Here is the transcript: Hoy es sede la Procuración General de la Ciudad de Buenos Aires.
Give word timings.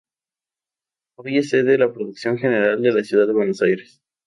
Hoy 1.19 1.37
es 1.37 1.49
sede 1.49 1.77
la 1.77 1.93
Procuración 1.93 2.39
General 2.39 2.81
de 2.81 2.91
la 2.91 3.03
Ciudad 3.03 3.27
de 3.27 3.33
Buenos 3.33 3.61
Aires. 3.61 4.01